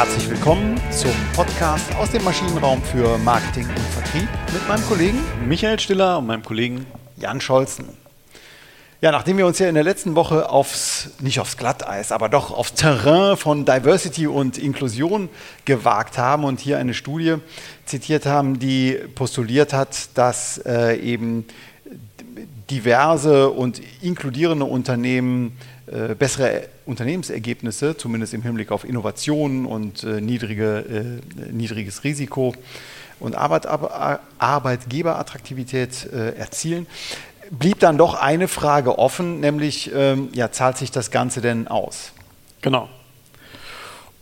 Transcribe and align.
Herzlich 0.00 0.30
willkommen 0.30 0.80
zum 0.90 1.12
Podcast 1.34 1.94
aus 1.96 2.10
dem 2.10 2.24
Maschinenraum 2.24 2.82
für 2.82 3.18
Marketing 3.18 3.68
und 3.68 3.78
Vertrieb 3.80 4.30
mit 4.50 4.66
meinem 4.66 4.82
Kollegen 4.86 5.18
Michael 5.46 5.78
Stiller 5.78 6.16
und 6.16 6.26
meinem 6.26 6.42
Kollegen 6.42 6.86
Jan 7.16 7.38
Scholzen. 7.38 7.84
Ja, 9.02 9.12
nachdem 9.12 9.36
wir 9.36 9.46
uns 9.46 9.58
ja 9.58 9.68
in 9.68 9.74
der 9.74 9.84
letzten 9.84 10.14
Woche 10.14 10.48
aufs, 10.48 11.10
nicht 11.20 11.38
aufs 11.38 11.58
Glatteis, 11.58 12.12
aber 12.12 12.30
doch 12.30 12.50
aufs 12.50 12.72
Terrain 12.72 13.36
von 13.36 13.66
Diversity 13.66 14.26
und 14.26 14.56
Inklusion 14.56 15.28
gewagt 15.66 16.16
haben 16.16 16.44
und 16.44 16.60
hier 16.60 16.78
eine 16.78 16.94
Studie 16.94 17.36
zitiert 17.84 18.24
haben, 18.24 18.58
die 18.58 18.98
postuliert 19.14 19.74
hat, 19.74 20.16
dass 20.16 20.56
äh, 20.64 20.96
eben 20.96 21.44
diverse 22.70 23.50
und 23.50 23.80
inkludierende 24.00 24.64
Unternehmen 24.64 25.56
äh, 25.86 26.14
bessere 26.14 26.68
Unternehmensergebnisse, 26.86 27.96
zumindest 27.96 28.32
im 28.34 28.42
Hinblick 28.42 28.70
auf 28.70 28.84
Innovationen 28.84 29.66
und 29.66 30.04
äh, 30.04 30.20
niedrige, 30.20 31.20
äh, 31.38 31.52
niedriges 31.52 32.04
Risiko 32.04 32.54
und 33.18 33.34
Arbeit, 33.34 33.66
Arbeitgeberattraktivität 34.38 36.08
äh, 36.12 36.36
erzielen 36.36 36.86
blieb 37.50 37.80
dann 37.80 37.98
doch 37.98 38.14
eine 38.14 38.48
Frage 38.48 38.98
offen, 38.98 39.40
nämlich, 39.40 39.90
ähm, 39.92 40.28
ja, 40.32 40.52
zahlt 40.52 40.78
sich 40.78 40.90
das 40.90 41.10
Ganze 41.10 41.40
denn 41.40 41.68
aus? 41.68 42.12
Genau. 42.62 42.88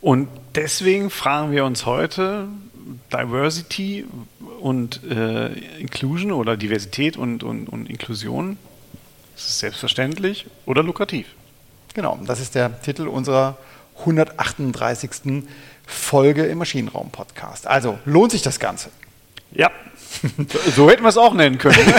Und 0.01 0.29
deswegen 0.55 1.09
fragen 1.09 1.51
wir 1.51 1.65
uns 1.65 1.85
heute, 1.85 2.47
Diversity 3.11 4.05
und 4.59 5.01
äh, 5.09 5.47
Inclusion 5.79 6.31
oder 6.31 6.57
Diversität 6.57 7.17
und, 7.17 7.43
und, 7.43 7.67
und 7.67 7.89
Inklusion, 7.89 8.57
ist 9.35 9.49
es 9.49 9.59
selbstverständlich 9.59 10.47
oder 10.65 10.83
lukrativ? 10.83 11.27
Genau, 11.93 12.19
das 12.25 12.39
ist 12.39 12.55
der 12.55 12.81
Titel 12.81 13.07
unserer 13.07 13.57
138. 13.99 15.43
Folge 15.89 16.45
im 16.45 16.59
Maschinenraum-Podcast. 16.59 17.65
Also 17.65 17.97
lohnt 18.05 18.31
sich 18.31 18.43
das 18.43 18.59
Ganze? 18.59 18.89
Ja, 19.51 19.71
so 20.75 20.89
hätten 20.89 21.01
wir 21.03 21.09
es 21.09 21.17
auch 21.17 21.33
nennen 21.33 21.57
können. 21.57 21.77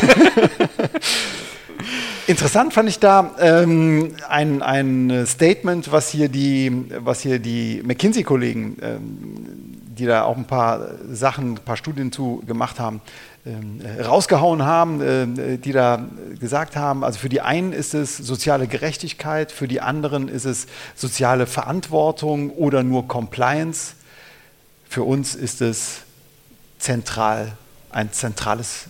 Interessant 2.27 2.72
fand 2.72 2.88
ich 2.88 3.00
da 3.00 3.34
ähm, 3.41 4.14
ein, 4.28 4.62
ein 4.62 5.27
Statement, 5.27 5.91
was 5.91 6.10
hier 6.10 6.28
die, 6.28 6.70
was 6.98 7.22
hier 7.22 7.41
die 7.41 7.82
McKinsey-Kollegen, 7.84 8.77
ähm, 8.80 9.80
die 10.01 10.06
da 10.06 10.25
auch 10.25 10.39
ein 10.39 10.47
paar 10.47 10.93
Sachen, 11.12 11.53
ein 11.53 11.55
paar 11.56 11.77
Studien 11.77 12.11
zu 12.11 12.43
gemacht 12.47 12.81
haben, 12.81 13.03
ähm, 13.45 13.83
rausgehauen 14.03 14.65
haben, 14.65 15.01
äh, 15.03 15.59
die 15.59 15.73
da 15.73 16.06
gesagt 16.41 16.75
haben, 16.75 17.05
also 17.05 17.19
für 17.19 17.29
die 17.29 17.43
einen 17.43 17.75
ist 17.75 17.93
es 17.93 18.17
soziale 18.17 18.67
Gerechtigkeit, 18.67 19.53
für 19.53 19.69
die 19.69 19.83
anderen 19.83 20.28
ist 20.28 20.47
es 20.47 20.67
soziale 20.97 21.47
Verantwortung 21.47 22.51
oder 22.51 22.83
nur 22.83 23.09
Compliance. 23.09 23.93
Für 24.89 25.03
uns 25.03 25.34
ist 25.34 25.61
es 25.61 26.01
zentral 26.78 27.53
ein 27.91 28.11
zentrales 28.11 28.87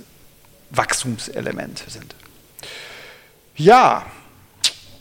Wachstumselement 0.71 1.83
sind. 1.89 2.15
Ja, 3.57 4.07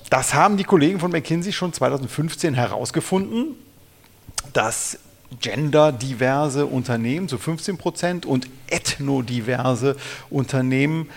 das 0.09 0.33
haben 0.33 0.57
die 0.57 0.63
Kollegen 0.63 0.99
von 0.99 1.11
McKinsey 1.11 1.53
schon 1.53 1.71
2015 1.71 2.55
herausgefunden, 2.55 3.55
dass 4.53 4.97
genderdiverse 5.41 6.65
Unternehmen 6.65 7.27
zu 7.27 7.37
15 7.37 7.77
Prozent 7.77 8.25
und 8.25 8.47
ethnodiverse 8.67 9.95
Unternehmen 10.29 11.09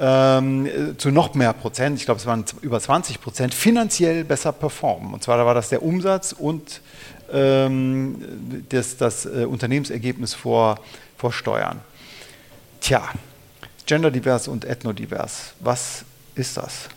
ähm, 0.00 0.94
zu 0.96 1.10
noch 1.10 1.34
mehr 1.34 1.52
Prozent, 1.52 1.98
ich 1.98 2.04
glaube 2.04 2.20
es 2.20 2.26
waren 2.26 2.44
über 2.62 2.80
20 2.80 3.20
Prozent, 3.20 3.54
finanziell 3.54 4.24
besser 4.24 4.52
performen. 4.52 5.12
Und 5.12 5.22
zwar 5.22 5.44
war 5.44 5.54
das 5.54 5.68
der 5.68 5.82
Umsatz 5.82 6.32
und 6.32 6.80
ähm, 7.32 8.64
das, 8.68 8.96
das 8.96 9.26
äh, 9.26 9.44
Unternehmensergebnis 9.44 10.34
vor, 10.34 10.80
vor 11.16 11.32
Steuern. 11.32 11.80
Tja, 12.80 13.02
genderdivers 13.86 14.48
und 14.48 14.64
ethnodivers, 14.64 15.54
was 15.60 16.04
ist 16.34 16.56
das? 16.56 16.88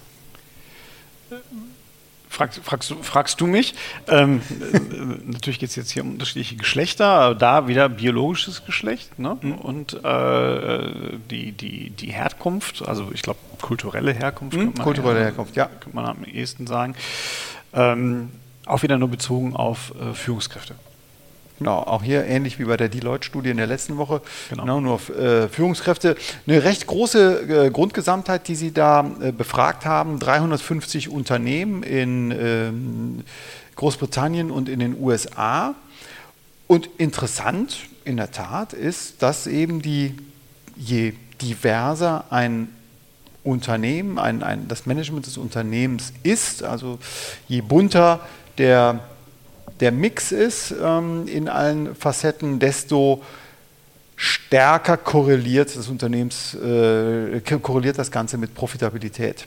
Fragst, 2.32 2.62
fragst, 2.64 2.96
fragst 3.02 3.42
du 3.42 3.46
mich? 3.46 3.76
Ähm, 4.08 4.42
natürlich 5.26 5.60
geht 5.60 5.70
es 5.70 5.76
jetzt 5.76 5.92
hier 5.92 6.02
um 6.02 6.12
unterschiedliche 6.12 6.56
Geschlechter, 6.56 7.36
da 7.36 7.68
wieder 7.68 7.90
biologisches 7.90 8.66
Geschlecht 8.66 9.20
ne? 9.20 9.38
Mhm. 9.42 9.56
und 9.56 9.94
äh, 10.06 11.18
die, 11.30 11.52
die, 11.52 11.90
die 11.90 12.12
Herkunft, 12.14 12.88
also 12.88 13.10
ich 13.14 13.22
glaube 13.22 13.40
kulturelle 13.62 14.14
Herkunft. 14.14 14.56
Mhm, 14.56 14.76
kulturelle 14.76 15.20
eher, 15.20 15.26
Herkunft, 15.26 15.58
ja. 15.58 15.66
Kann 15.66 15.92
man 15.94 16.06
am 16.06 16.24
ehesten 16.24 16.68
sagen. 16.68 16.96
Ähm, 17.74 18.30
auch 18.66 18.82
wieder 18.82 18.98
nur 18.98 19.10
bezogen 19.10 19.54
auf 19.54 19.94
äh, 20.00 20.14
Führungskräfte. 20.14 20.76
Genau, 21.62 21.78
auch 21.78 22.02
hier 22.02 22.26
ähnlich 22.26 22.58
wie 22.58 22.64
bei 22.64 22.76
der 22.76 22.90
Deloitte-Studie 22.90 23.52
in 23.52 23.58
der 23.58 23.68
letzten 23.68 23.98
Woche. 23.98 24.24
Genau, 24.50 24.64
genau 24.64 24.82
nur 24.82 25.00
äh, 25.16 25.48
Führungskräfte. 25.48 26.16
Eine 26.48 26.64
recht 26.64 26.88
große 26.88 27.68
äh, 27.68 27.70
Grundgesamtheit, 27.70 28.48
die 28.48 28.56
Sie 28.56 28.74
da 28.74 29.06
äh, 29.22 29.32
befragt 29.32 29.86
haben. 29.86 30.18
350 30.18 31.10
Unternehmen 31.10 31.84
in 31.84 32.32
ähm, 32.32 33.24
Großbritannien 33.76 34.50
und 34.50 34.70
in 34.70 34.80
den 34.80 35.00
USA. 35.00 35.76
Und 36.66 36.90
interessant 36.98 37.78
in 38.06 38.18
der 38.18 38.32
Tat 38.32 38.74
ist, 38.74 39.22
dass 39.22 39.46
eben 39.46 39.84
die, 39.84 40.18
je 40.76 41.14
diverser 41.44 42.26
ein 42.32 42.70
Unternehmen, 43.44 44.18
ein, 44.18 44.42
ein, 44.42 44.68
das 44.68 44.88
Management 44.88 45.28
des 45.28 45.38
Unternehmens 45.38 46.12
ist, 46.24 46.64
also 46.64 46.98
je 47.48 47.62
bunter 47.62 48.22
der 48.58 49.00
der 49.82 49.92
Mix 49.92 50.32
ist 50.32 50.74
ähm, 50.82 51.28
in 51.28 51.50
allen 51.50 51.96
Facetten, 51.96 52.60
desto 52.60 53.24
stärker 54.16 54.98
korreliert 54.98 55.76
das 55.76 55.88
Unternehmens, 55.88 56.54
äh, 56.54 57.42
korreliert 57.42 57.98
das 57.98 58.12
Ganze 58.12 58.38
mit 58.38 58.54
Profitabilität. 58.54 59.46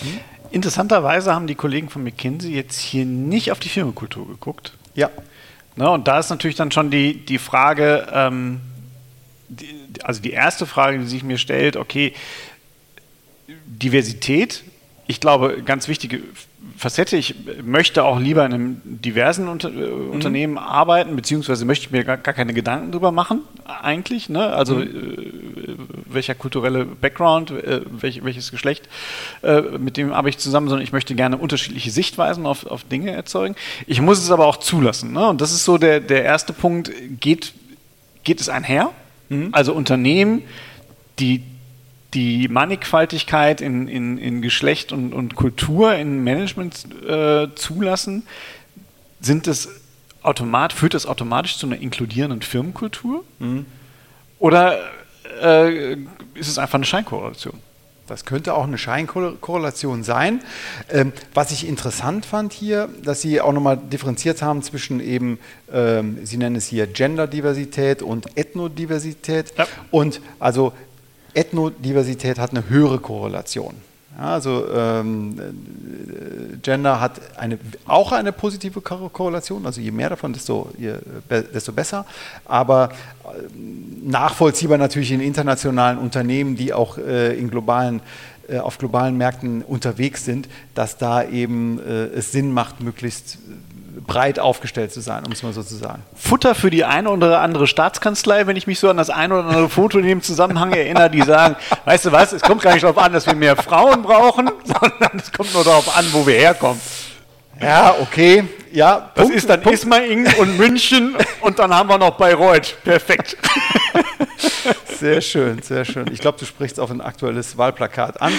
Hm? 0.00 0.20
Interessanterweise 0.50 1.34
haben 1.34 1.46
die 1.46 1.54
Kollegen 1.54 1.90
von 1.90 2.02
McKinsey 2.02 2.54
jetzt 2.54 2.78
hier 2.78 3.04
nicht 3.04 3.52
auf 3.52 3.60
die 3.60 3.68
Firmenkultur 3.68 4.26
geguckt. 4.26 4.72
Ja. 4.94 5.10
Na, 5.76 5.88
und 5.88 6.08
da 6.08 6.20
ist 6.20 6.30
natürlich 6.30 6.56
dann 6.56 6.70
schon 6.70 6.90
die, 6.90 7.24
die 7.26 7.38
Frage, 7.38 8.06
ähm, 8.12 8.60
die, 9.48 9.88
also 10.02 10.22
die 10.22 10.30
erste 10.30 10.64
Frage, 10.64 10.98
die 10.98 11.06
sich 11.06 11.24
mir 11.24 11.38
stellt, 11.38 11.76
okay, 11.76 12.14
Diversität, 13.66 14.64
ich 15.06 15.20
glaube, 15.20 15.62
ganz 15.64 15.88
wichtige 15.88 16.22
Facette. 16.76 17.16
Ich 17.16 17.34
möchte 17.62 18.04
auch 18.04 18.18
lieber 18.18 18.44
in 18.44 18.52
einem 18.52 18.80
diversen 18.84 19.48
Unter 19.48 19.68
äh, 19.68 19.72
mhm. 19.72 20.10
Unternehmen 20.10 20.58
arbeiten, 20.58 21.16
beziehungsweise 21.16 21.64
möchte 21.64 21.86
ich 21.86 21.92
mir 21.92 22.04
gar, 22.04 22.16
gar 22.16 22.34
keine 22.34 22.52
Gedanken 22.52 22.92
drüber 22.92 23.12
machen, 23.12 23.40
eigentlich. 23.64 24.28
Ne? 24.28 24.46
Also 24.46 24.76
mhm. 24.76 24.82
äh, 24.82 25.74
welcher 26.06 26.34
kulturelle 26.34 26.84
Background, 26.84 27.50
äh, 27.50 27.82
welch, 27.90 28.24
welches 28.24 28.50
Geschlecht, 28.50 28.88
äh, 29.42 29.60
mit 29.78 29.96
dem 29.96 30.12
arbeite 30.12 30.36
ich 30.36 30.38
zusammen, 30.38 30.68
sondern 30.68 30.84
ich 30.84 30.92
möchte 30.92 31.14
gerne 31.14 31.36
unterschiedliche 31.36 31.90
Sichtweisen 31.90 32.46
auf, 32.46 32.66
auf 32.66 32.84
Dinge 32.84 33.12
erzeugen. 33.12 33.54
Ich 33.86 34.00
muss 34.00 34.18
es 34.18 34.30
aber 34.30 34.46
auch 34.46 34.56
zulassen. 34.56 35.12
Ne? 35.12 35.28
Und 35.28 35.40
das 35.40 35.52
ist 35.52 35.64
so 35.64 35.78
der, 35.78 36.00
der 36.00 36.24
erste 36.24 36.52
Punkt. 36.52 36.90
Geht, 37.20 37.52
geht 38.24 38.40
es 38.40 38.48
einher? 38.48 38.90
Mhm. 39.28 39.50
Also 39.52 39.72
Unternehmen, 39.72 40.42
die 41.18 41.42
die 42.14 42.48
Mannigfaltigkeit 42.48 43.60
in, 43.60 43.88
in, 43.88 44.18
in 44.18 44.40
Geschlecht 44.40 44.92
und, 44.92 45.12
und 45.12 45.34
Kultur 45.34 45.94
in 45.94 46.22
Management 46.22 46.86
äh, 47.06 47.48
zulassen, 47.54 48.26
sind 49.20 49.46
das 49.46 49.68
automat, 50.22 50.72
führt 50.72 50.94
das 50.94 51.06
automatisch 51.06 51.58
zu 51.58 51.66
einer 51.66 51.80
inkludierenden 51.80 52.42
Firmenkultur? 52.42 53.24
Mhm. 53.38 53.66
Oder 54.38 54.78
äh, 55.42 55.94
ist 56.34 56.48
es 56.48 56.58
einfach 56.58 56.76
eine 56.76 56.84
Scheinkorrelation? 56.84 57.54
Das 58.06 58.26
könnte 58.26 58.52
auch 58.52 58.64
eine 58.64 58.76
Scheinkorrelation 58.76 60.04
sein. 60.04 60.42
Ähm, 60.90 61.12
was 61.32 61.52
ich 61.52 61.66
interessant 61.66 62.26
fand 62.26 62.52
hier, 62.52 62.90
dass 63.02 63.22
Sie 63.22 63.40
auch 63.40 63.52
nochmal 63.52 63.78
differenziert 63.78 64.42
haben 64.42 64.62
zwischen 64.62 65.00
eben, 65.00 65.38
ähm, 65.72 66.18
Sie 66.24 66.36
nennen 66.36 66.56
es 66.56 66.66
hier 66.66 66.86
Genderdiversität 66.86 68.02
und 68.02 68.36
Ethnodiversität. 68.36 69.54
Ja. 69.56 69.66
Und 69.90 70.20
also 70.38 70.74
Ethnodiversität 71.34 72.38
hat 72.38 72.50
eine 72.50 72.68
höhere 72.68 72.98
Korrelation. 72.98 73.74
Ja, 74.16 74.34
also 74.34 74.66
ähm, 74.72 75.34
Gender 76.62 77.00
hat 77.00 77.20
eine, 77.36 77.58
auch 77.86 78.12
eine 78.12 78.32
positive 78.32 78.80
Korrelation, 78.80 79.66
also 79.66 79.80
je 79.80 79.90
mehr 79.90 80.10
davon, 80.10 80.32
desto, 80.32 80.70
je, 80.78 80.94
desto 81.52 81.72
besser. 81.72 82.06
Aber 82.44 82.90
äh, 83.24 83.28
nachvollziehbar 84.04 84.78
natürlich 84.78 85.10
in 85.10 85.20
internationalen 85.20 85.98
Unternehmen, 85.98 86.54
die 86.54 86.72
auch 86.72 86.96
äh, 86.96 87.36
in 87.36 87.50
globalen, 87.50 88.02
äh, 88.48 88.58
auf 88.58 88.78
globalen 88.78 89.16
Märkten 89.16 89.62
unterwegs 89.62 90.24
sind, 90.24 90.48
dass 90.76 90.96
da 90.96 91.24
eben 91.24 91.80
äh, 91.80 92.04
es 92.16 92.30
Sinn 92.30 92.52
macht, 92.52 92.80
möglichst 92.80 93.38
breit 94.06 94.38
aufgestellt 94.38 94.92
zu 94.92 95.00
sein, 95.00 95.24
um 95.24 95.32
es 95.32 95.42
mal 95.42 95.52
so 95.52 95.62
zu 95.62 95.74
sagen. 95.76 96.02
Futter 96.14 96.54
für 96.54 96.70
die 96.70 96.84
eine 96.84 97.10
oder 97.10 97.40
andere 97.40 97.66
Staatskanzlei, 97.66 98.46
wenn 98.46 98.56
ich 98.56 98.66
mich 98.66 98.78
so 98.78 98.88
an 98.88 98.96
das 98.96 99.10
eine 99.10 99.34
oder 99.34 99.48
andere 99.48 99.68
Foto 99.68 99.98
in 99.98 100.06
dem 100.06 100.22
Zusammenhang 100.22 100.72
erinnere, 100.72 101.10
die 101.10 101.22
sagen, 101.22 101.56
weißt 101.84 102.06
du 102.06 102.12
was, 102.12 102.32
es 102.32 102.42
kommt 102.42 102.62
gar 102.62 102.72
nicht 102.74 102.82
darauf 102.82 102.98
an, 102.98 103.12
dass 103.12 103.26
wir 103.26 103.34
mehr 103.34 103.56
Frauen 103.56 104.02
brauchen, 104.02 104.50
sondern 104.64 105.18
es 105.18 105.32
kommt 105.32 105.52
nur 105.54 105.64
darauf 105.64 105.96
an, 105.96 106.06
wo 106.12 106.26
wir 106.26 106.34
herkommen. 106.34 106.80
Ja, 107.60 107.94
okay. 108.00 108.44
Ja, 108.72 109.10
das 109.14 109.22
Punkt, 109.22 109.36
ist 109.36 109.48
dann 109.48 109.62
Punkt. 109.62 109.78
Ismaing 109.78 110.26
und 110.38 110.58
München 110.58 111.16
und 111.40 111.58
dann 111.60 111.72
haben 111.72 111.88
wir 111.88 111.98
noch 111.98 112.16
Bayreuth. 112.16 112.76
Perfekt. 112.82 113.36
Sehr 114.98 115.20
schön, 115.20 115.60
sehr 115.60 115.84
schön. 115.84 116.06
Ich 116.12 116.20
glaube, 116.20 116.38
du 116.38 116.44
sprichst 116.44 116.78
auf 116.80 116.90
ein 116.90 117.00
aktuelles 117.00 117.58
Wahlplakat 117.58 118.22
an, 118.22 118.32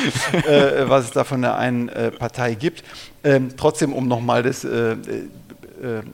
äh, 0.47 0.89
was 0.89 1.05
es 1.05 1.11
da 1.11 1.23
von 1.23 1.41
der 1.41 1.57
einen 1.57 1.89
äh, 1.89 2.11
Partei 2.11 2.55
gibt. 2.55 2.83
Ähm, 3.23 3.49
trotzdem, 3.57 3.93
um 3.93 4.07
nochmal 4.07 4.41
das 4.41 4.63
äh, 4.63 4.95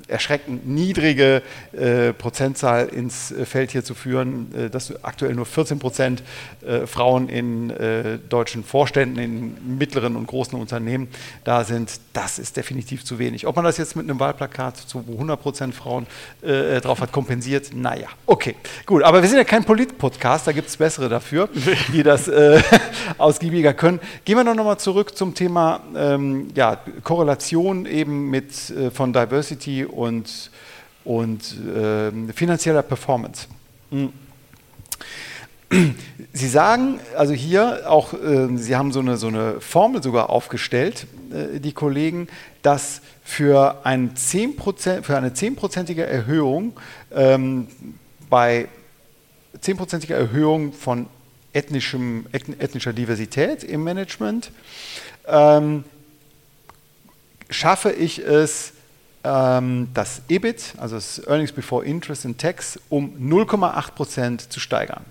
erschreckend 0.08 0.68
niedrige 0.68 1.42
äh, 1.74 2.14
Prozentzahl 2.14 2.88
ins 2.88 3.32
äh, 3.32 3.46
Feld 3.46 3.72
hier 3.72 3.84
zu 3.84 3.94
führen, 3.94 4.54
äh, 4.56 4.70
dass 4.70 5.04
aktuell 5.04 5.34
nur 5.34 5.46
14 5.46 5.80
Prozent 5.80 6.24
äh, 6.66 6.86
Frauen 6.88 7.30
in 7.30 7.70
äh, 7.70 8.18
deutschen 8.30 8.64
Vorständen, 8.64 9.20
in 9.20 9.78
mittleren 9.78 10.16
und 10.16 10.28
großen 10.28 10.60
Unternehmen 10.60 11.08
da 11.44 11.64
sind, 11.64 12.00
das 12.14 12.40
ist 12.40 12.58
definitiv 12.58 13.04
zu 13.06 13.20
wenig. 13.20 13.48
Ob 13.48 13.56
man 13.56 13.66
das 13.66 13.78
jetzt 13.78 13.96
mit 13.96 14.10
einem 14.10 14.20
Wahlplakat 14.20 14.78
zu 14.78 15.00
100 15.00 15.42
Prozent 15.42 15.76
Frauen 15.76 16.06
drauf 16.42 17.02
hat, 17.02 17.12
kompensiert, 17.12 17.72
naja, 17.74 18.08
okay, 18.26 18.56
gut. 18.86 19.04
Aber 19.04 19.22
wir 19.22 19.30
sind 19.30 19.38
ja 19.38 19.44
kein 19.44 19.64
Polit-Podcast, 19.64 20.48
da 20.48 20.52
gibt 20.52 20.70
es 20.70 20.78
bessere 20.78 21.10
dafür, 21.10 21.50
die 21.94 22.04
das 22.04 22.30
ausgiebiger 23.18 23.74
können. 23.74 24.00
Gehen 24.26 24.38
wir 24.38 24.44
doch 24.44 24.56
nochmal 24.56 24.78
zurück 24.78 25.16
zum 25.16 25.34
Thema 25.34 25.82
ähm, 25.96 26.50
ja, 26.56 26.78
Korrelation 27.04 27.86
eben 27.86 28.30
mit 28.30 28.52
von 28.94 29.14
Diversity 29.14 29.51
Diversity 29.52 29.86
und, 29.86 30.50
und 31.04 31.58
äh, 31.68 32.34
finanzieller 32.34 32.82
Performance. 32.82 33.48
Hm. 33.92 34.14
Sie 36.34 36.50
sagen, 36.50 37.00
also 37.16 37.34
hier 37.34 37.90
auch, 37.90 38.14
äh, 38.14 38.50
Sie 38.58 38.76
haben 38.76 38.92
so 38.92 39.00
eine, 39.00 39.16
so 39.16 39.28
eine 39.28 39.62
Formel 39.62 40.04
sogar 40.04 40.30
aufgestellt, 40.30 41.08
äh, 41.32 41.60
die 41.60 41.72
Kollegen, 41.72 42.28
dass 42.62 43.02
für, 43.24 43.80
ein 43.86 44.16
10 44.16 44.56
für 45.02 45.18
eine 45.18 45.30
10-prozentige 45.30 46.04
Erhöhung 46.04 46.74
ähm, 47.14 47.68
bei 48.30 48.68
10-prozentiger 49.62 50.16
Erhöhung 50.16 50.74
von 50.74 51.08
ethnischem, 51.54 52.26
ethnischer 52.32 52.92
Diversität 52.92 53.64
im 53.64 53.84
Management 53.84 54.52
ähm, 55.28 55.86
schaffe 57.52 57.92
ich 57.92 58.20
es, 58.20 58.74
ähm, 59.24 59.90
das 59.94 60.22
EBIT, 60.28 60.76
also 60.78 60.96
das 60.96 61.22
Earnings 61.28 61.52
Before 61.52 61.86
Interest 61.86 62.26
and 62.26 62.38
Tax, 62.38 62.80
um 62.90 63.14
0,8 63.20 63.92
Prozent 63.92 64.52
zu 64.52 64.60
steigern. 64.60 65.04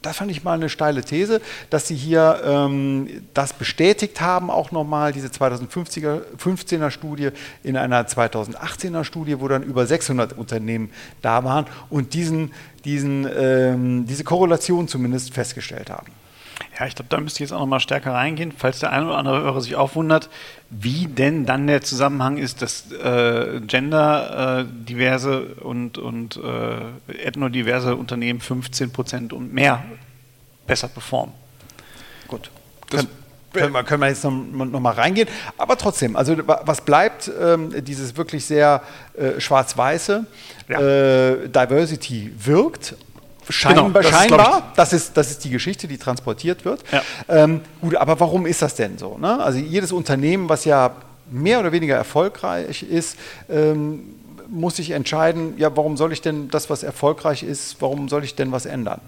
Das 0.00 0.18
fand 0.18 0.30
ich 0.30 0.44
mal 0.44 0.52
eine 0.52 0.68
steile 0.68 1.02
These, 1.02 1.40
dass 1.70 1.88
Sie 1.88 1.96
hier 1.96 2.40
ähm, 2.44 3.26
das 3.34 3.52
bestätigt 3.52 4.20
haben, 4.20 4.48
auch 4.48 4.70
nochmal, 4.70 5.12
diese 5.12 5.26
2015er 5.26 6.90
Studie 6.90 7.30
in 7.64 7.76
einer 7.76 8.06
2018er 8.06 9.02
Studie, 9.02 9.40
wo 9.40 9.48
dann 9.48 9.64
über 9.64 9.86
600 9.86 10.34
Unternehmen 10.38 10.90
da 11.20 11.42
waren 11.42 11.66
und 11.90 12.14
diesen, 12.14 12.52
diesen, 12.84 13.28
ähm, 13.36 14.06
diese 14.06 14.22
Korrelation 14.22 14.86
zumindest 14.86 15.34
festgestellt 15.34 15.90
haben. 15.90 16.12
Ja, 16.78 16.86
ich 16.86 16.94
glaube, 16.94 17.08
da 17.08 17.20
müsste 17.20 17.36
ich 17.42 17.50
jetzt 17.50 17.52
auch 17.52 17.60
noch 17.60 17.66
mal 17.66 17.80
stärker 17.80 18.14
reingehen, 18.14 18.52
falls 18.56 18.80
der 18.80 18.92
eine 18.92 19.06
oder 19.06 19.18
andere 19.18 19.42
Hörer 19.42 19.60
sich 19.60 19.76
auch 19.76 19.94
wundert, 19.94 20.28
wie 20.70 21.06
denn 21.06 21.46
dann 21.46 21.66
der 21.66 21.82
Zusammenhang 21.82 22.36
ist, 22.36 22.62
dass 22.62 22.90
äh, 22.92 23.60
Gender 23.66 24.60
äh, 24.60 24.64
diverse 24.84 25.54
und, 25.56 25.98
und 25.98 26.36
äh, 26.36 27.22
ethnodiverse 27.24 27.96
Unternehmen 27.96 28.40
15 28.40 28.92
Prozent 28.92 29.32
und 29.32 29.52
mehr 29.52 29.84
besser 30.66 30.88
performen. 30.88 31.34
Gut. 32.26 32.50
Das 32.90 33.06
können 33.52 33.72
wir, 33.72 33.82
können 33.82 34.02
wir 34.02 34.08
jetzt 34.08 34.24
noch, 34.24 34.30
noch, 34.30 34.80
mal 34.80 34.92
reingehen. 34.92 35.28
Aber 35.56 35.76
trotzdem, 35.76 36.16
also 36.16 36.36
was 36.46 36.82
bleibt, 36.82 37.30
ähm, 37.40 37.72
dieses 37.84 38.16
wirklich 38.16 38.44
sehr 38.44 38.82
äh, 39.16 39.40
schwarz-weiße, 39.40 40.26
ja. 40.68 40.80
äh, 40.80 41.48
Diversity 41.48 42.32
wirkt 42.38 42.94
Scheinbar, 43.48 43.84
genau, 43.84 44.00
das 44.00 44.08
scheinbar. 44.08 44.58
Ist, 44.58 44.64
das, 44.76 44.92
ist, 44.92 45.16
das 45.16 45.30
ist 45.30 45.44
die 45.44 45.50
Geschichte, 45.50 45.88
die 45.88 45.98
transportiert 45.98 46.64
wird. 46.64 46.82
Ja. 46.92 47.02
Ähm, 47.28 47.60
gut, 47.80 47.96
aber 47.96 48.18
warum 48.20 48.46
ist 48.46 48.62
das 48.62 48.74
denn 48.74 48.98
so? 48.98 49.18
Ne? 49.18 49.40
Also 49.40 49.58
jedes 49.58 49.92
Unternehmen, 49.92 50.48
was 50.48 50.64
ja 50.64 50.94
mehr 51.30 51.60
oder 51.60 51.72
weniger 51.72 51.96
erfolgreich 51.96 52.82
ist, 52.82 53.18
ähm, 53.48 54.14
muss 54.48 54.76
sich 54.76 54.92
entscheiden, 54.92 55.54
ja, 55.58 55.76
warum 55.76 55.96
soll 55.96 56.12
ich 56.12 56.22
denn 56.22 56.48
das, 56.48 56.70
was 56.70 56.82
erfolgreich 56.82 57.42
ist, 57.42 57.76
warum 57.80 58.08
soll 58.08 58.24
ich 58.24 58.34
denn 58.34 58.50
was 58.50 58.66
ändern? 58.66 59.00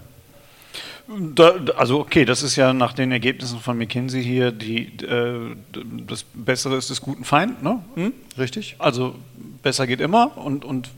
Da, 1.35 1.55
also 1.77 1.99
okay, 1.99 2.25
das 2.25 2.43
ist 2.43 2.55
ja 2.55 2.73
nach 2.73 2.93
den 2.93 3.11
Ergebnissen 3.11 3.59
von 3.59 3.77
McKinsey 3.77 4.23
hier 4.23 4.53
die, 4.53 4.93
äh, 5.05 5.57
das 6.07 6.25
Bessere 6.35 6.77
ist 6.77 6.91
des 6.91 7.01
guten 7.01 7.25
Feind, 7.25 7.65
ne? 7.65 7.83
Hm? 7.95 8.13
Richtig. 8.39 8.77
Also 8.79 9.17
besser 9.63 9.89
geht 9.89 10.01
immer 10.01 10.37
und, 10.37 10.65
und 10.65 10.89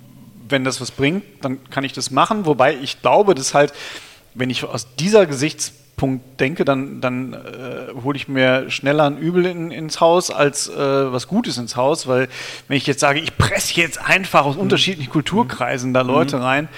wenn 0.53 0.63
das 0.63 0.81
was 0.81 0.93
bringt, 0.93 1.25
dann 1.41 1.59
kann 1.71 1.83
ich 1.83 1.93
das 1.93 2.13
machen. 2.13 2.47
Wobei 2.47 2.77
ich 2.77 3.03
glaube, 3.03 3.35
dass 3.35 3.55
halt, 3.55 3.73
wenn 4.35 4.51
ich 4.51 4.63
aus 4.63 4.95
dieser 4.95 5.27
Gesichtspunkt 5.27 6.39
denke, 6.39 6.65
dann, 6.65 7.01
dann 7.01 7.33
äh, 7.33 8.03
hole 8.05 8.17
ich 8.17 8.29
mir 8.29 8.71
schneller 8.71 9.05
ein 9.05 9.19
Übel 9.19 9.47
in, 9.47 9.73
ins 9.73 10.01
Haus 10.01 10.31
als 10.31 10.69
äh, 10.69 10.77
was 11.13 11.27
Gutes 11.27 11.59
ins 11.59 11.75
Haus, 11.75 12.07
weil 12.07 12.29
wenn 12.69 12.77
ich 12.77 12.87
jetzt 12.87 13.01
sage, 13.01 13.19
ich 13.19 13.37
presse 13.37 13.81
jetzt 13.81 14.01
einfach 14.01 14.45
aus 14.45 14.55
mhm. 14.55 14.63
unterschiedlichen 14.63 15.11
Kulturkreisen 15.11 15.93
da 15.93 16.03
Leute 16.03 16.37
mhm. 16.37 16.43
rein, 16.43 16.69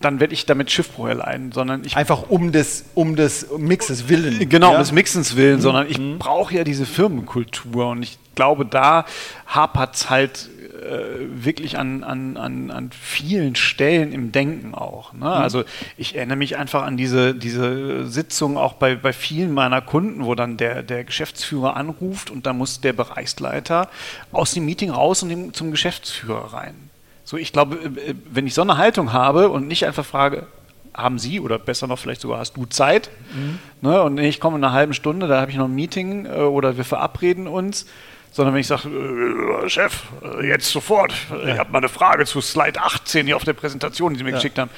dann 0.00 0.20
werde 0.20 0.34
ich 0.34 0.46
damit 0.46 0.70
Schiffbruch 0.70 1.08
erleiden, 1.08 1.52
sondern 1.52 1.84
ich 1.84 1.96
einfach 1.96 2.28
um 2.28 2.52
des 2.52 2.84
um 2.94 3.16
des 3.16 3.48
Mixes 3.56 4.08
willen. 4.08 4.48
Genau, 4.48 4.68
ja? 4.68 4.72
um 4.74 4.78
des 4.80 4.92
Mixens 4.92 5.36
willen, 5.36 5.56
mhm. 5.56 5.60
sondern 5.60 5.90
ich 5.90 5.98
mhm. 5.98 6.18
brauche 6.18 6.54
ja 6.54 6.64
diese 6.64 6.86
Firmenkultur 6.86 7.88
und 7.88 8.02
ich 8.02 8.18
glaube, 8.34 8.64
da 8.64 9.04
hapert 9.46 9.96
es 9.96 10.10
halt 10.10 10.48
äh, 10.78 11.44
wirklich 11.44 11.76
an, 11.76 12.04
an, 12.04 12.36
an, 12.36 12.70
an 12.70 12.90
vielen 12.92 13.56
Stellen 13.56 14.12
im 14.12 14.30
Denken 14.30 14.74
auch. 14.74 15.12
Ne? 15.12 15.20
Mhm. 15.20 15.24
Also 15.24 15.64
ich 15.96 16.14
erinnere 16.14 16.36
mich 16.36 16.56
einfach 16.56 16.84
an 16.84 16.96
diese, 16.96 17.34
diese 17.34 18.06
Sitzung 18.06 18.56
auch 18.56 18.74
bei, 18.74 18.94
bei 18.94 19.12
vielen 19.12 19.52
meiner 19.52 19.80
Kunden, 19.80 20.24
wo 20.24 20.36
dann 20.36 20.56
der, 20.56 20.84
der 20.84 21.02
Geschäftsführer 21.02 21.76
anruft 21.76 22.30
und 22.30 22.46
da 22.46 22.52
muss 22.52 22.80
der 22.80 22.92
Bereichsleiter 22.92 23.88
aus 24.30 24.52
dem 24.54 24.66
Meeting 24.66 24.90
raus 24.90 25.22
und 25.24 25.56
zum 25.56 25.72
Geschäftsführer 25.72 26.52
rein. 26.52 26.87
So, 27.28 27.36
ich 27.36 27.52
glaube, 27.52 27.76
äh, 27.76 28.14
wenn 28.30 28.46
ich 28.46 28.54
so 28.54 28.62
eine 28.62 28.78
Haltung 28.78 29.12
habe 29.12 29.50
und 29.50 29.68
nicht 29.68 29.84
einfach 29.84 30.06
frage, 30.06 30.46
haben 30.94 31.18
Sie 31.18 31.40
oder 31.40 31.58
besser 31.58 31.86
noch 31.86 31.98
vielleicht 31.98 32.22
sogar 32.22 32.38
hast 32.38 32.56
du 32.56 32.64
Zeit? 32.64 33.10
Mhm. 33.34 33.58
Ne, 33.82 34.02
und 34.02 34.16
ich 34.16 34.40
komme 34.40 34.56
in 34.56 34.64
einer 34.64 34.72
halben 34.72 34.94
Stunde, 34.94 35.28
da 35.28 35.42
habe 35.42 35.50
ich 35.50 35.58
noch 35.58 35.66
ein 35.66 35.74
Meeting 35.74 36.24
äh, 36.24 36.30
oder 36.38 36.78
wir 36.78 36.84
verabreden 36.84 37.46
uns 37.46 37.84
sondern 38.30 38.54
wenn 38.54 38.60
ich 38.60 38.66
sage, 38.66 38.88
äh, 38.88 39.68
Chef, 39.68 40.04
äh, 40.22 40.46
jetzt 40.46 40.70
sofort, 40.70 41.12
ja. 41.30 41.52
ich 41.52 41.58
habe 41.58 41.70
mal 41.70 41.78
eine 41.78 41.90
Frage 41.90 42.24
zu 42.24 42.40
Slide 42.40 42.80
18 42.80 43.26
hier 43.26 43.36
auf 43.36 43.44
der 43.44 43.52
Präsentation, 43.52 44.14
die 44.14 44.18
Sie 44.18 44.24
mir 44.24 44.30
ja. 44.30 44.36
geschickt 44.36 44.58
haben, 44.58 44.70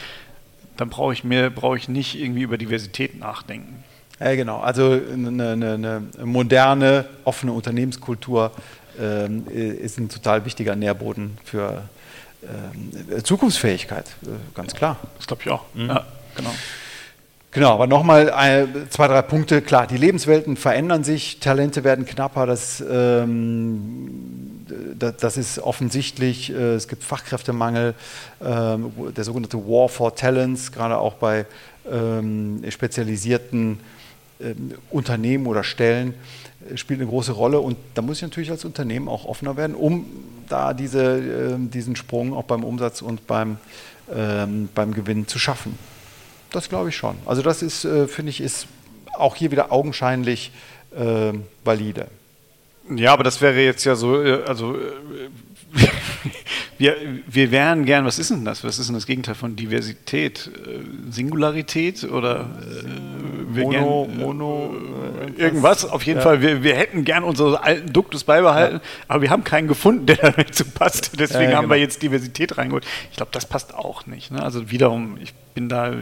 dann 0.77 0.89
brauche 0.89 1.13
ich 1.13 1.23
mir 1.23 1.51
brauche 1.51 1.77
ich 1.77 1.89
nicht 1.89 2.19
irgendwie 2.19 2.43
über 2.43 2.59
Diversität 2.59 3.19
nachdenken. 3.19 3.85
Ja, 4.19 4.35
genau. 4.35 4.61
Also 4.61 4.93
eine, 4.93 5.53
eine, 5.53 5.75
eine 5.75 6.03
moderne, 6.25 7.07
offene 7.25 7.53
Unternehmenskultur 7.53 8.51
ähm, 8.99 9.47
ist 9.47 9.99
ein 9.99 10.09
total 10.09 10.45
wichtiger 10.45 10.75
Nährboden 10.75 11.39
für 11.45 11.85
ähm, 12.43 13.25
Zukunftsfähigkeit, 13.25 14.07
äh, 14.23 14.29
ganz 14.55 14.75
klar. 14.75 14.97
Das 15.17 15.27
glaube 15.27 15.43
ich 15.45 15.51
auch. 15.51 15.65
Mhm. 15.75 15.89
Ja, 15.89 16.07
genau. 16.37 16.51
Genau, 17.53 17.73
aber 17.73 17.89
nochmal 17.89 18.69
zwei, 18.91 19.09
drei 19.09 19.23
Punkte. 19.23 19.61
Klar, 19.61 19.89
die 19.89 19.97
Lebenswelten 19.97 20.57
verändern 20.57 21.03
sich, 21.03 21.41
Talente 21.41 21.83
werden 21.83 22.07
knapper, 22.07 22.47
das, 22.47 22.81
ähm, 22.89 24.65
das, 24.97 25.17
das, 25.17 25.37
ist 25.37 25.59
offensichtlich. 25.59 26.53
Äh, 26.53 26.75
es 26.75 26.87
gibt 26.87 27.03
Fachkräftemangel, 27.03 27.95
ähm, 28.41 28.93
der 29.17 29.25
sogenannte 29.25 29.59
War 29.59 29.89
for 29.89 30.15
Talents, 30.15 30.71
gerade 30.71 30.97
auch 30.99 31.15
bei 31.15 31.45
ähm, 31.91 32.63
spezialisierten 32.69 33.81
ähm, 34.41 34.75
Unternehmen 34.91 35.47
oder 35.49 35.65
Stellen, 35.65 36.11
äh, 36.11 36.15
spielt 36.77 37.01
eine 37.01 37.09
große 37.09 37.33
Rolle. 37.33 37.61
Und 37.61 37.77
da 37.95 38.03
muss 38.03 38.19
ich 38.19 38.23
natürlich 38.23 38.51
als 38.51 38.65
Unternehmen 38.65 39.09
auch 39.09 39.25
offener 39.25 39.57
werden, 39.57 39.75
um 39.75 40.07
da 40.49 40.75
diese, 40.75 41.19
äh, 41.19 41.57
diesen 41.59 41.97
Sprung 41.97 42.35
auch 42.35 42.45
beim 42.45 42.65
Umsatz 42.65 43.03
und 43.03 43.27
beim, 43.27 43.59
ähm, 44.15 44.69
beim 44.75 44.93
Gewinn 44.93 45.27
zu 45.27 45.39
schaffen. 45.39 45.79
Das 46.51 46.69
glaube 46.69 46.89
ich 46.89 46.97
schon. 46.97 47.17
Also 47.27 47.43
das 47.43 47.63
ist, 47.63 47.85
äh, 47.85 48.09
finde 48.09 48.31
ich, 48.31 48.41
ist 48.41 48.67
auch 49.15 49.37
hier 49.37 49.51
wieder 49.51 49.73
augenscheinlich 49.73 50.51
äh, 50.97 51.33
valide. 51.65 52.09
Ja, 52.95 53.13
aber 53.13 53.23
das 53.23 53.41
wäre 53.41 53.61
jetzt 53.61 53.85
ja 53.85 53.95
so, 53.95 54.23
äh, 54.23 54.43
also 54.47 54.75
äh, 54.75 54.79
wir, 56.79 56.97
wir 57.29 57.51
wären 57.53 57.85
gern, 57.85 58.05
was 58.05 58.19
ist 58.19 58.31
denn 58.31 58.45
das? 58.45 58.65
Was 58.65 58.81
ist 58.81 58.89
denn 58.89 58.95
das 58.95 59.07
Gegenteil 59.07 59.37
von 59.37 59.55
Diversität? 59.55 60.51
Singularität 61.11 62.03
oder 62.05 62.51
wir 63.55 63.65
Mono, 63.65 64.07
gern, 64.07 64.19
Mono, 64.19 64.75
äh, 65.37 65.41
irgendwas. 65.41 65.85
Auf 65.85 66.03
jeden 66.05 66.21
Fall, 66.21 66.43
wir, 66.43 66.63
wir 66.63 66.77
hätten 66.77 67.05
gern 67.05 67.25
unsere 67.25 67.63
alten 67.63 67.93
Duktus 67.93 68.25
beibehalten, 68.25 68.81
aber 69.09 69.23
wir 69.23 69.31
haben 69.31 69.45
keinen 69.45 69.69
gefunden, 69.69 70.07
der 70.07 70.17
dazu 70.33 70.65
passt. 70.65 71.19
Deswegen 71.19 71.53
Ja, 71.53 71.57
haben 71.59 71.69
wir 71.69 71.77
genau. 71.77 71.87
jetzt 71.87 72.03
Diversität 72.03 72.59
reingeholt. 72.59 72.87
Ich 73.11 73.17
glaube, 73.17 73.33
das 73.33 73.47
passt 73.47 73.75
auch 73.75 74.07
nicht. 74.07 74.31
Ne? 74.31 74.43
Also 74.43 74.71
wiederum, 74.71 75.19
ich 75.21 75.35
bin 75.55 75.69
da 75.69 75.91
äh, 75.91 75.97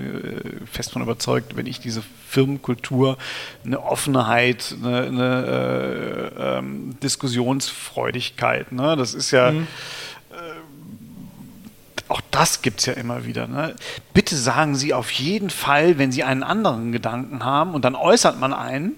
fest 0.70 0.92
von 0.92 1.02
überzeugt, 1.02 1.56
wenn 1.56 1.66
ich 1.66 1.80
diese 1.80 2.02
Firmenkultur, 2.28 3.16
eine 3.64 3.82
Offenheit, 3.82 4.74
eine, 4.82 5.02
eine 5.02 6.32
äh, 6.36 6.58
ähm, 6.58 6.96
Diskussionsfreudigkeit, 7.02 8.72
ne? 8.72 8.96
das 8.96 9.14
ist 9.14 9.30
ja 9.30 9.52
auch 12.08 12.20
das 12.30 12.62
gibt 12.62 12.80
es 12.80 12.86
ja 12.86 12.94
immer 12.94 13.24
wieder. 13.24 13.46
Ne? 13.46 13.74
Bitte 14.14 14.36
sagen 14.36 14.74
Sie 14.74 14.94
auf 14.94 15.10
jeden 15.10 15.50
Fall, 15.50 15.98
wenn 15.98 16.12
Sie 16.12 16.24
einen 16.24 16.42
anderen 16.42 16.92
Gedanken 16.92 17.44
haben 17.44 17.74
und 17.74 17.84
dann 17.84 17.94
äußert 17.94 18.38
man 18.38 18.52
einen 18.52 18.96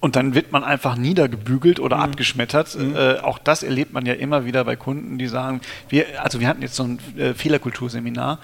und 0.00 0.16
dann 0.16 0.34
wird 0.34 0.50
man 0.50 0.64
einfach 0.64 0.96
niedergebügelt 0.96 1.78
oder 1.78 1.98
abgeschmettert. 1.98 2.74
Äh, 2.74 3.18
auch 3.18 3.38
das 3.38 3.62
erlebt 3.62 3.92
man 3.92 4.06
ja 4.06 4.14
immer 4.14 4.46
wieder 4.46 4.64
bei 4.64 4.74
Kunden, 4.74 5.18
die 5.18 5.28
sagen, 5.28 5.60
wir, 5.90 6.22
also 6.22 6.40
wir 6.40 6.48
hatten 6.48 6.62
jetzt 6.62 6.74
so 6.74 6.84
ein 6.84 6.98
äh, 7.18 7.34
Fehlerkulturseminar. 7.34 8.38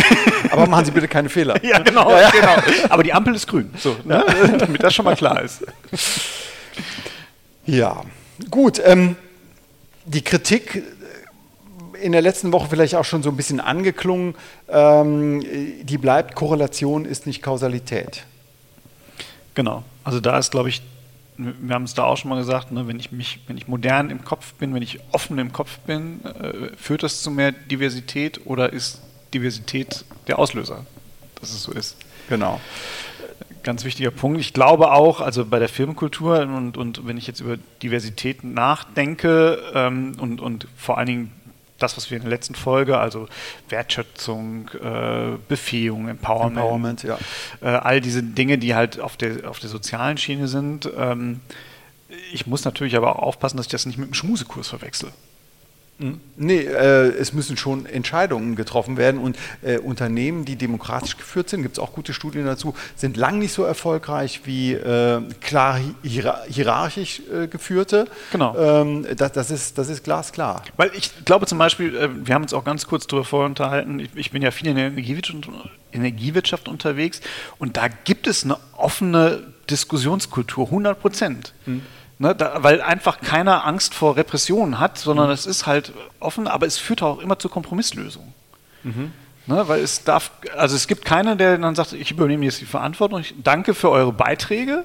Aber 0.50 0.66
machen 0.66 0.84
Sie 0.84 0.92
bitte 0.92 1.08
keine 1.08 1.28
Fehler. 1.28 1.62
ja, 1.64 1.80
genau, 1.80 2.06
genau. 2.06 2.54
Aber 2.88 3.02
die 3.02 3.12
Ampel 3.12 3.34
ist 3.34 3.48
grün, 3.48 3.70
so, 3.76 3.96
ne? 4.04 4.24
damit 4.58 4.82
das 4.82 4.94
schon 4.94 5.04
mal 5.04 5.16
klar 5.16 5.42
ist. 5.42 5.64
Ja, 7.66 8.02
gut. 8.48 8.80
Ähm, 8.84 9.16
die 10.06 10.22
Kritik 10.22 10.82
in 12.02 12.12
der 12.12 12.22
letzten 12.22 12.52
Woche 12.52 12.68
vielleicht 12.70 12.94
auch 12.94 13.04
schon 13.04 13.22
so 13.22 13.30
ein 13.30 13.36
bisschen 13.36 13.60
angeklungen. 13.60 14.34
Ähm, 14.68 15.44
die 15.82 15.98
bleibt, 15.98 16.34
Korrelation 16.34 17.04
ist 17.04 17.26
nicht 17.26 17.42
Kausalität. 17.42 18.24
Genau. 19.54 19.84
Also 20.04 20.20
da 20.20 20.38
ist, 20.38 20.50
glaube 20.50 20.68
ich, 20.68 20.82
wir 21.36 21.74
haben 21.74 21.84
es 21.84 21.94
da 21.94 22.04
auch 22.04 22.16
schon 22.16 22.28
mal 22.28 22.38
gesagt, 22.38 22.70
ne, 22.70 22.86
wenn 22.86 22.98
ich 22.98 23.12
mich, 23.12 23.40
wenn 23.46 23.56
ich 23.56 23.66
modern 23.66 24.10
im 24.10 24.24
Kopf 24.24 24.54
bin, 24.54 24.74
wenn 24.74 24.82
ich 24.82 25.00
offen 25.12 25.38
im 25.38 25.52
Kopf 25.52 25.78
bin, 25.80 26.24
äh, 26.24 26.76
führt 26.76 27.02
das 27.02 27.22
zu 27.22 27.30
mehr 27.30 27.52
Diversität 27.52 28.40
oder 28.44 28.72
ist 28.72 29.00
Diversität 29.32 30.04
der 30.26 30.38
Auslöser, 30.38 30.84
dass 31.40 31.50
es 31.50 31.62
so 31.62 31.72
ist? 31.72 31.96
Genau. 32.28 32.60
Ganz 33.62 33.84
wichtiger 33.84 34.10
Punkt. 34.10 34.40
Ich 34.40 34.52
glaube 34.52 34.92
auch, 34.92 35.20
also 35.20 35.44
bei 35.44 35.58
der 35.58 35.68
Firmenkultur 35.68 36.40
und, 36.42 36.76
und 36.76 37.06
wenn 37.06 37.16
ich 37.16 37.26
jetzt 37.26 37.40
über 37.40 37.58
Diversität 37.82 38.42
nachdenke 38.44 39.58
ähm, 39.74 40.16
und, 40.18 40.40
und 40.40 40.66
vor 40.76 40.96
allen 40.98 41.06
Dingen 41.06 41.32
das, 41.82 41.96
was 41.96 42.10
wir 42.10 42.16
in 42.16 42.22
der 42.22 42.30
letzten 42.30 42.54
Folge, 42.54 42.98
also 42.98 43.28
Wertschätzung, 43.68 44.68
äh, 44.82 45.36
Befähigung, 45.48 46.08
Empowerment, 46.08 46.56
Empowerment, 46.56 47.02
ja. 47.02 47.18
äh, 47.60 47.66
all 47.66 48.00
diese 48.00 48.22
Dinge, 48.22 48.58
die 48.58 48.74
halt 48.74 49.00
auf 49.00 49.16
der, 49.16 49.48
auf 49.48 49.58
der 49.58 49.70
sozialen 49.70 50.16
Schiene 50.16 50.48
sind. 50.48 50.88
Ähm, 50.96 51.40
ich 52.32 52.46
muss 52.46 52.64
natürlich 52.64 52.96
aber 52.96 53.16
auch 53.16 53.22
aufpassen, 53.22 53.56
dass 53.56 53.66
ich 53.66 53.72
das 53.72 53.86
nicht 53.86 53.98
mit 53.98 54.08
einem 54.08 54.14
Schmusekurs 54.14 54.68
verwechsel. 54.68 55.12
Nee, 56.36 56.60
äh, 56.60 57.08
es 57.08 57.34
müssen 57.34 57.58
schon 57.58 57.84
Entscheidungen 57.84 58.56
getroffen 58.56 58.96
werden 58.96 59.20
und 59.20 59.36
äh, 59.60 59.76
Unternehmen, 59.76 60.46
die 60.46 60.56
demokratisch 60.56 61.18
geführt 61.18 61.50
sind, 61.50 61.62
gibt 61.62 61.76
es 61.76 61.78
auch 61.78 61.92
gute 61.92 62.14
Studien 62.14 62.46
dazu, 62.46 62.74
sind 62.96 63.18
lang 63.18 63.38
nicht 63.38 63.52
so 63.52 63.64
erfolgreich 63.64 64.40
wie 64.44 64.72
äh, 64.72 65.20
klar 65.42 65.78
hier 66.02 66.40
hierarchisch 66.48 67.20
äh, 67.30 67.48
geführte. 67.48 68.06
Genau. 68.32 68.56
Ähm, 68.56 69.06
das, 69.14 69.32
das, 69.32 69.50
ist, 69.50 69.76
das 69.76 69.90
ist 69.90 70.02
glasklar. 70.02 70.62
Weil 70.78 70.90
ich 70.96 71.24
glaube 71.26 71.44
zum 71.44 71.58
Beispiel, 71.58 71.94
äh, 71.94 72.08
wir 72.26 72.34
haben 72.34 72.42
uns 72.42 72.54
auch 72.54 72.64
ganz 72.64 72.86
kurz 72.86 73.06
darüber 73.06 73.26
vorher 73.26 73.46
unterhalten, 73.46 74.00
ich, 74.00 74.10
ich 74.14 74.30
bin 74.30 74.40
ja 74.40 74.50
viel 74.50 74.68
in 74.68 74.76
der 74.76 74.86
Energiewirtschaft, 74.86 75.48
Energiewirtschaft 75.92 76.68
unterwegs 76.68 77.20
und 77.58 77.76
da 77.76 77.88
gibt 77.88 78.26
es 78.26 78.44
eine 78.44 78.56
offene 78.76 79.42
Diskussionskultur, 79.68 80.66
100 80.66 80.98
Prozent. 80.98 81.52
Ne, 82.22 82.34
da, 82.34 82.62
weil 82.62 82.82
einfach 82.82 83.22
keiner 83.22 83.66
Angst 83.66 83.94
vor 83.94 84.14
Repressionen 84.14 84.78
hat, 84.78 84.98
sondern 84.98 85.30
es 85.30 85.46
ist 85.46 85.64
halt 85.64 85.94
offen, 86.20 86.48
aber 86.48 86.66
es 86.66 86.76
führt 86.76 87.02
auch 87.02 87.18
immer 87.18 87.38
zur 87.38 87.50
Kompromisslösung. 87.50 88.34
Ne, 89.46 89.64
weil 89.68 89.80
es 89.80 90.04
darf, 90.04 90.30
also 90.54 90.76
es 90.76 90.86
gibt 90.86 91.06
keinen, 91.06 91.38
der 91.38 91.56
dann 91.56 91.74
sagt, 91.74 91.94
ich 91.94 92.10
übernehme 92.10 92.44
jetzt 92.44 92.60
die 92.60 92.66
Verantwortung, 92.66 93.20
ich 93.20 93.34
danke 93.42 93.72
für 93.72 93.88
eure 93.88 94.12
Beiträge, 94.12 94.84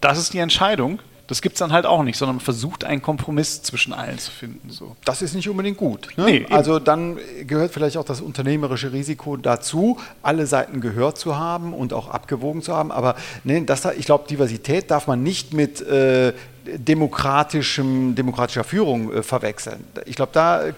das 0.00 0.16
ist 0.16 0.32
die 0.32 0.38
Entscheidung. 0.38 1.00
Das 1.26 1.42
gibt 1.42 1.54
es 1.54 1.58
dann 1.60 1.70
halt 1.70 1.86
auch 1.86 2.02
nicht, 2.02 2.18
sondern 2.18 2.36
man 2.36 2.44
versucht 2.44 2.82
einen 2.82 3.02
Kompromiss 3.02 3.62
zwischen 3.62 3.92
allen 3.92 4.18
zu 4.18 4.32
finden. 4.32 4.70
So. 4.70 4.96
Das 5.04 5.22
ist 5.22 5.32
nicht 5.32 5.48
unbedingt 5.48 5.76
gut. 5.76 6.08
Ne? 6.16 6.24
Nee, 6.24 6.46
also 6.50 6.80
dann 6.80 7.18
gehört 7.46 7.72
vielleicht 7.72 7.98
auch 7.98 8.04
das 8.04 8.20
unternehmerische 8.20 8.92
Risiko 8.92 9.36
dazu, 9.36 9.96
alle 10.22 10.46
Seiten 10.46 10.80
gehört 10.80 11.18
zu 11.18 11.38
haben 11.38 11.72
und 11.72 11.92
auch 11.92 12.08
abgewogen 12.08 12.62
zu 12.62 12.74
haben. 12.74 12.90
Aber 12.90 13.14
ne, 13.44 13.62
das, 13.62 13.84
ich 13.96 14.06
glaube, 14.06 14.26
Diversität 14.26 14.90
darf 14.90 15.06
man 15.06 15.22
nicht 15.22 15.54
mit 15.54 15.80
äh, 15.82 16.32
demokratischem, 16.64 18.14
demokratischer 18.14 18.64
Führung 18.64 19.12
äh, 19.12 19.22
verwechseln. 19.22 19.84
Ich 20.06 20.16
glaube, 20.16 20.32
da 20.32 20.66
äh, 20.66 20.72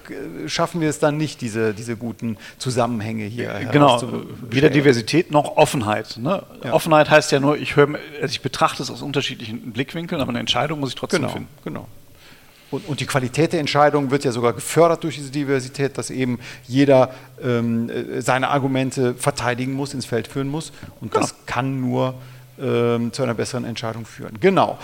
schaffen 0.47 0.81
wir 0.81 0.89
es 0.89 0.99
dann 0.99 1.17
nicht, 1.17 1.41
diese, 1.41 1.75
diese 1.75 1.97
guten 1.97 2.37
Zusammenhänge 2.59 3.25
hier 3.25 3.53
Genau, 3.71 3.89
herauszustellen. 3.89 4.27
weder 4.51 4.71
Diversität 4.71 5.31
noch 5.31 5.57
Offenheit. 5.57 6.17
Ne? 6.19 6.43
Ja. 6.65 6.73
Offenheit 6.73 7.11
heißt 7.11 7.33
ja 7.33 7.41
nur, 7.41 7.57
ich, 7.57 7.77
höre, 7.77 7.89
also 8.21 8.33
ich 8.33 8.41
betrachte 8.43 8.83
es 8.83 8.91
aus 8.91 9.03
unterschiedlichen 9.03 9.73
Blickwinkeln, 9.73 10.21
aber 10.21 10.31
eine 10.31 10.41
Entscheidung 10.41 10.81
muss 10.81 10.91
ich 10.91 10.95
trotzdem 10.97 11.23
Genau, 11.23 11.33
finden. 11.33 11.49
genau. 11.65 11.89
Und, 12.71 12.89
und 12.89 13.01
die 13.01 13.07
Qualität 13.07 13.53
der 13.53 13.61
Entscheidung 13.61 14.11
wird 14.11 14.25
ja 14.25 14.33
sogar 14.33 14.55
gefördert 14.55 15.05
durch 15.05 15.17
diese 15.17 15.31
Diversität, 15.31 15.99
dass 15.99 16.09
eben 16.09 16.39
jeder 16.67 17.13
ähm, 17.43 17.91
äh, 17.91 18.23
seine 18.23 18.49
Argumente 18.49 19.15
verteidigen 19.15 19.75
muss, 19.75 19.93
ins 19.93 20.07
Feld 20.07 20.27
führen 20.27 20.49
muss. 20.49 20.73
Und 21.03 21.15
das 21.15 21.35
kann 21.45 21.81
nur 21.83 22.15
ähm, 22.59 23.13
zu 23.13 23.23
einer 23.23 23.35
besseren 23.35 23.65
Entscheidung 23.67 24.07
führen. 24.07 24.39
Genau. 24.41 24.79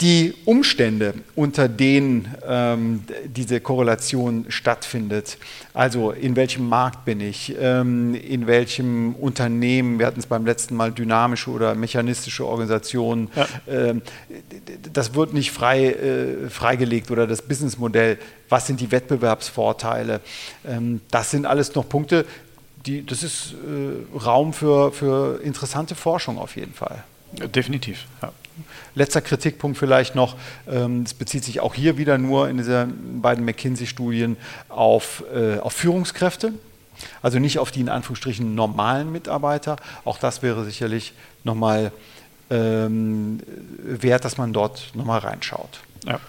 Die 0.00 0.34
Umstände, 0.44 1.14
unter 1.36 1.68
denen 1.68 2.34
ähm, 2.46 3.04
diese 3.26 3.60
Korrelation 3.60 4.46
stattfindet, 4.48 5.38
also 5.72 6.10
in 6.10 6.34
welchem 6.34 6.68
Markt 6.68 7.04
bin 7.04 7.20
ich, 7.20 7.54
ähm, 7.60 8.14
in 8.14 8.48
welchem 8.48 9.14
Unternehmen, 9.14 10.00
wir 10.00 10.06
hatten 10.06 10.18
es 10.18 10.26
beim 10.26 10.44
letzten 10.44 10.74
Mal 10.74 10.90
dynamische 10.90 11.48
oder 11.50 11.76
mechanistische 11.76 12.44
Organisationen, 12.44 13.30
Ja. 13.36 13.46
ähm, 13.68 14.02
das 14.92 15.14
wird 15.14 15.32
nicht 15.32 15.52
frei, 15.52 15.90
äh, 15.92 16.50
freigelegt 16.50 17.12
oder 17.12 17.28
das 17.28 17.42
Businessmodell, 17.42 18.18
was 18.48 18.66
sind 18.66 18.80
die 18.80 18.90
Wettbewerbsvorteile, 18.90 20.20
ähm, 20.66 21.02
das 21.12 21.30
sind 21.30 21.46
alles 21.46 21.72
noch 21.76 21.88
Punkte, 21.88 22.26
die, 22.84 23.06
das 23.06 23.22
ist 23.22 23.54
äh, 23.54 24.18
Raum 24.18 24.52
für, 24.52 24.90
für 24.90 25.40
interessante 25.40 25.94
Forschung 25.94 26.36
auf 26.36 26.56
jeden 26.56 26.74
Fall. 26.74 27.04
Definitiv. 27.32 28.06
Ja. 28.22 28.32
Letzter 28.94 29.20
Kritikpunkt 29.20 29.78
vielleicht 29.78 30.14
noch, 30.14 30.36
ähm, 30.68 31.02
es 31.02 31.14
bezieht 31.14 31.44
sich 31.44 31.60
auch 31.60 31.74
hier 31.74 31.98
wieder 31.98 32.18
nur 32.18 32.48
in 32.48 32.56
diesen 32.56 33.20
beiden 33.20 33.44
McKinsey-Studien 33.44 34.36
auf, 34.68 35.24
äh, 35.34 35.58
auf 35.58 35.72
Führungskräfte, 35.72 36.52
also 37.22 37.38
nicht 37.38 37.58
auf 37.58 37.70
die 37.70 37.80
in 37.80 37.88
Anführungsstrichen 37.88 38.54
normalen 38.54 39.10
Mitarbeiter. 39.10 39.76
Auch 40.04 40.18
das 40.18 40.42
wäre 40.42 40.64
sicherlich 40.64 41.12
nochmal 41.42 41.90
ähm, 42.50 43.40
wert, 43.78 44.24
dass 44.24 44.38
man 44.38 44.52
dort 44.52 44.92
nochmal 44.94 45.20
reinschaut. 45.20 45.80
Ja. 46.06 46.20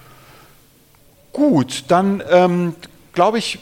Gut, 1.33 1.85
dann 1.89 2.23
ähm, 2.29 2.75
glaube 3.13 3.37
ich, 3.37 3.59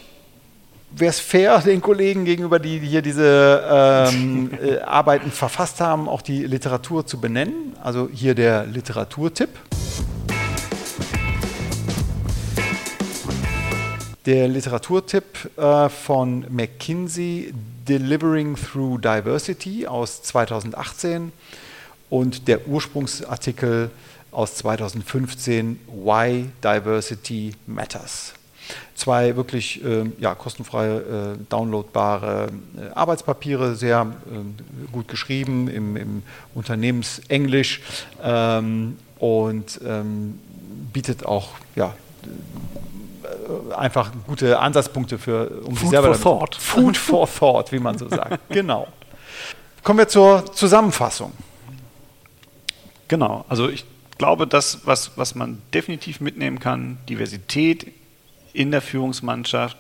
wäre 0.96 1.10
es 1.10 1.20
fair, 1.20 1.60
den 1.66 1.82
Kollegen 1.82 2.26
gegenüber, 2.26 2.60
die 2.60 2.80
hier 2.80 3.02
diese 3.02 3.64
ähm, 3.70 4.52
äh, 4.62 4.80
Arbeiten 4.80 5.32
verfasst 5.32 5.82
haben, 5.82 6.08
auch 6.08 6.22
die 6.22 6.46
Literatur 6.46 7.06
zu 7.06 7.20
benennen. 7.20 7.76
Also 7.82 8.10
hier 8.12 8.36
der 8.36 8.66
Literaturtipp. 8.66 9.50
Der 14.26 14.48
Literaturtipp 14.48 15.58
äh, 15.58 15.90
von 15.90 16.46
McKinsey, 16.50 17.54
Delivering 17.88 18.56
Through 18.56 19.00
Diversity 19.00 19.86
aus 19.86 20.24
2018 20.24 21.34
und 22.10 22.48
der 22.48 22.68
Ursprungsartikel 22.68 23.92
aus 24.32 24.56
2015, 24.56 25.80
Why 25.88 26.50
Diversity 26.64 27.54
Matters. 27.68 28.34
Zwei 28.96 29.36
wirklich 29.36 29.84
äh, 29.84 30.06
ja, 30.20 30.36
kostenfreie, 30.36 31.36
äh, 31.36 31.38
downloadbare 31.50 32.50
äh, 32.78 32.94
Arbeitspapiere, 32.94 33.76
sehr 33.76 34.02
äh, 34.32 34.92
gut 34.92 35.08
geschrieben 35.08 35.68
im, 35.68 35.96
im 35.98 36.24
Unternehmensenglisch 36.54 37.82
ähm, 38.24 38.98
und 39.20 39.80
ähm, 39.86 40.40
bietet 40.94 41.26
auch 41.26 41.50
ja, 41.76 41.94
äh, 42.24 43.74
einfach 43.74 44.12
gute 44.28 44.60
Ansatzpunkte 44.60 45.18
für 45.18 45.50
um 45.64 45.74
sich 45.74 45.84
Food 45.84 45.90
selber 45.90 46.16
for 46.16 46.40
thought. 46.40 46.56
Food 46.60 46.98
for 46.98 47.28
thought, 47.28 47.72
wie 47.72 47.80
man 47.80 47.98
so 47.98 48.08
sagt. 48.08 48.40
genau. 48.50 48.88
Kommen 49.84 50.00
wir 50.00 50.08
zur 50.08 50.46
Zusammenfassung. 50.54 51.34
Genau, 53.10 53.44
also 53.50 53.70
ich 53.70 53.86
glaube, 54.18 54.48
das, 54.48 54.80
was, 54.86 55.18
was 55.18 55.36
man 55.36 55.62
definitiv 55.74 56.22
mitnehmen 56.22 56.60
kann, 56.60 56.98
Diversität 57.10 57.92
in 58.54 58.72
der 58.72 58.82
Führungsmannschaft 58.82 59.78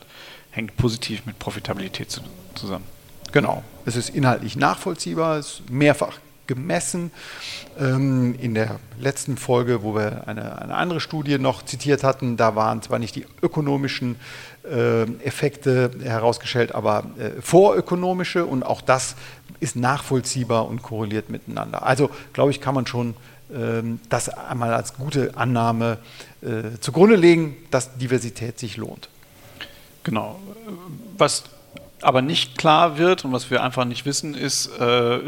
hängt 0.52 0.76
positiv 0.78 1.26
mit 1.26 1.40
Profitabilität 1.40 2.12
zu, 2.12 2.22
zusammen. 2.56 2.86
Genau. 3.32 3.64
Es 3.86 3.96
ist 3.96 4.10
inhaltlich 4.10 4.56
nachvollziehbar, 4.56 5.38
es 5.38 5.60
ist 5.60 5.70
mehrfach 5.70 6.20
gemessen. 6.48 7.12
Ähm, 7.80 8.36
in 8.40 8.54
der 8.54 8.80
letzten 9.00 9.38
Folge, 9.38 9.84
wo 9.84 9.96
wir 9.96 10.28
eine, 10.28 10.62
eine, 10.62 10.76
andere 10.76 11.00
Studie 11.00 11.38
noch 11.40 11.64
zitiert 11.64 12.04
hatten, 12.04 12.38
da 12.38 12.56
waren 12.56 12.82
zwar 12.82 13.00
nicht 13.00 13.16
die 13.16 13.26
ökonomischen 13.42 14.18
äh, 14.70 15.04
Effekte 15.24 15.92
herausgestellt, 16.04 16.76
aber 16.76 17.06
äh, 17.18 17.42
vorökonomische 17.42 18.46
und 18.46 18.64
auch 18.64 18.82
das 18.82 19.16
ist 19.60 19.76
nachvollziehbar 19.76 20.68
und 20.68 20.84
korreliert 20.84 21.30
miteinander. 21.30 21.84
Also 21.84 22.10
glaube 22.34 22.52
ich, 22.52 22.60
kann 22.60 22.76
man 22.76 22.86
schon 22.86 23.16
das 24.10 24.30
einmal 24.30 24.74
als 24.74 24.96
gute 24.96 25.38
Annahme 25.38 26.00
äh, 26.42 26.80
zugrunde 26.80 27.16
legen, 27.16 27.56
dass 27.72 27.98
Diversität 27.98 28.58
sich 28.58 28.78
lohnt. 28.78 29.10
Genau. 30.04 30.40
Was 31.18 31.44
aber 32.02 32.22
nicht 32.22 32.58
klar 32.58 32.98
wird 32.98 33.26
und 33.26 33.32
was 33.32 33.50
wir 33.50 33.64
einfach 33.64 33.86
nicht 33.86 34.06
wissen, 34.06 34.36
ist, 34.36 34.68
äh, 34.80 35.20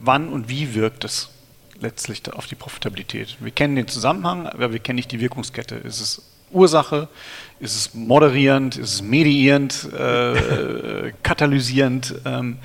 wann 0.00 0.28
und 0.28 0.48
wie 0.48 0.74
wirkt 0.74 1.04
es 1.04 1.30
letztlich 1.80 2.22
auf 2.32 2.46
die 2.46 2.54
Profitabilität. 2.54 3.36
Wir 3.40 3.50
kennen 3.50 3.76
den 3.76 3.88
Zusammenhang, 3.88 4.46
aber 4.46 4.72
wir 4.72 4.78
kennen 4.78 4.96
nicht 4.96 5.12
die 5.12 5.20
Wirkungskette. 5.20 5.74
Ist 5.74 6.00
es 6.00 6.22
Ursache? 6.54 7.08
Ist 7.60 7.76
es 7.76 7.94
moderierend? 7.94 8.76
Ist 8.76 8.94
es 8.94 9.02
mediierend? 9.02 9.88
Äh, 9.92 11.12
katalysierend? 11.22 12.14
Ähm, 12.24 12.58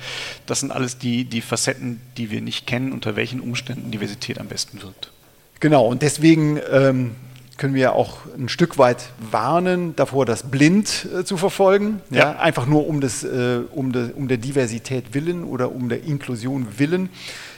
das 0.46 0.60
sind 0.60 0.72
alles 0.72 0.98
die, 0.98 1.24
die 1.24 1.40
Facetten, 1.40 2.00
die 2.16 2.30
wir 2.30 2.40
nicht 2.40 2.66
kennen, 2.66 2.92
unter 2.92 3.16
welchen 3.16 3.40
Umständen 3.40 3.90
Diversität 3.90 4.38
am 4.40 4.48
besten 4.48 4.82
wirkt. 4.82 5.12
Genau, 5.60 5.86
und 5.86 6.02
deswegen 6.02 6.58
ähm, 6.70 7.12
können 7.56 7.74
wir 7.74 7.94
auch 7.94 8.18
ein 8.36 8.48
Stück 8.48 8.78
weit 8.78 9.10
warnen 9.30 9.94
davor, 9.94 10.24
das 10.24 10.44
blind 10.44 11.06
äh, 11.14 11.24
zu 11.24 11.36
verfolgen. 11.36 12.00
Ja. 12.10 12.18
ja. 12.18 12.38
einfach 12.38 12.66
nur 12.66 12.88
um, 12.88 13.00
das, 13.00 13.22
äh, 13.22 13.60
um, 13.72 13.92
de, 13.92 14.12
um 14.12 14.28
der 14.28 14.38
Diversität 14.38 15.12
willen 15.12 15.44
oder 15.44 15.70
um 15.70 15.88
der 15.88 16.02
Inklusion 16.02 16.66
willen 16.78 17.10